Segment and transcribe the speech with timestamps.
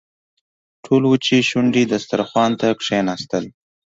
[0.83, 3.45] ټول وچې شونډې دسترخوان ته کښېناستل.